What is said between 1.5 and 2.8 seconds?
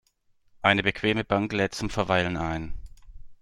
lädt zum Verweilen ein.